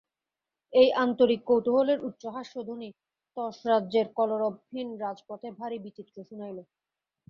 এই 0.73 0.89
আন্তরিক 0.97 1.41
কৌতুকের 1.43 1.99
উচ্চ 2.07 2.23
হাস্যধ্বনি 2.35 2.89
তাসরাজ্যের 3.37 4.07
কলরবহীন 4.17 4.89
রাজপথে 5.01 5.49
ভারি 5.59 5.77
বিচিত্র 5.85 6.15
শুনাইল। 6.29 6.57